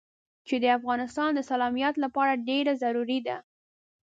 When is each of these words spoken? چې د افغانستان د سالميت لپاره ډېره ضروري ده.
چې 0.47 0.55
د 0.63 0.65
افغانستان 0.77 1.29
د 1.35 1.39
سالميت 1.49 1.95
لپاره 2.03 2.41
ډېره 2.47 2.73
ضروري 2.83 3.19
ده. 3.27 3.37